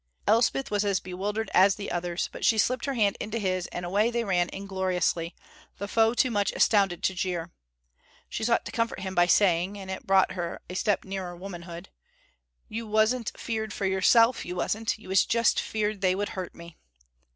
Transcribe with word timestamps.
Elspeth 0.25 0.71
was 0.71 0.83
as 0.83 0.99
bewildered 0.99 1.51
as 1.53 1.75
the 1.75 1.91
others, 1.91 2.27
but 2.31 2.43
she 2.43 2.57
slipped 2.57 2.85
her 2.85 2.95
hand 2.95 3.15
into 3.19 3.37
his 3.37 3.67
and 3.67 3.85
away 3.85 4.09
they 4.09 4.23
ran 4.23 4.49
ingloriously, 4.51 5.35
the 5.77 5.87
foe 5.87 6.15
too 6.15 6.31
much 6.31 6.51
astounded 6.53 7.03
to 7.03 7.13
jeer. 7.13 7.51
She 8.27 8.43
sought 8.43 8.65
to 8.65 8.71
comfort 8.71 9.01
him 9.01 9.13
by 9.13 9.27
saying 9.27 9.77
(and 9.77 9.91
it 9.91 10.07
brought 10.07 10.31
her 10.31 10.59
a 10.67 10.73
step 10.73 11.05
nearer 11.05 11.35
womanhood), 11.35 11.89
"You 12.67 12.87
wasn't 12.87 13.31
feared 13.37 13.73
for 13.73 13.85
yourself, 13.85 14.43
you 14.43 14.55
wasn't; 14.55 14.97
you 14.97 15.07
was 15.09 15.23
just 15.23 15.59
feared 15.59 16.01
they 16.01 16.15
would 16.15 16.29
hurt 16.29 16.55
me." 16.55 16.77